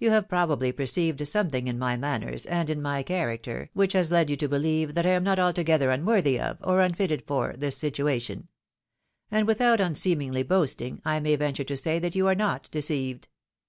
You 0.00 0.10
have 0.10 0.28
probably 0.28 0.72
perceived 0.72 1.24
something 1.28 1.68
in 1.68 1.78
my 1.78 1.96
manners, 1.96 2.46
and 2.46 2.68
in 2.68 2.82
my 2.82 3.04
character, 3.04 3.70
which 3.74 3.92
has 3.92 4.10
led 4.10 4.28
you 4.28 4.36
to 4.38 4.48
believe 4.48 4.94
that 4.94 5.06
I 5.06 5.10
am 5.10 5.22
not 5.22 5.38
altogether 5.38 5.92
unworthy 5.92 6.40
of, 6.40 6.58
or 6.64 6.78
tmfitted 6.78 7.24
for, 7.28 7.54
this 7.56 7.76
situation; 7.76 8.48
and 9.30 9.46
without 9.46 9.80
un 9.80 9.94
seemly 9.94 10.42
boasting, 10.44 11.00
I 11.04 11.20
may 11.20 11.36
venture 11.36 11.62
to 11.62 11.76
say 11.76 12.00
that 12.00 12.16
you 12.16 12.26
are 12.26 12.34
not 12.34 12.72
deceived. 12.72 13.28